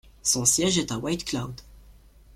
Son 0.23 0.45
siège 0.45 0.79
est 0.79 0.91
à 0.91 0.97
White 0.97 1.25
Cloud. 1.25 1.61